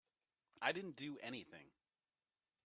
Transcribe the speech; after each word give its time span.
I 0.63 0.71
didn't 0.71 0.95
do 0.95 1.19
anything. 1.21 1.67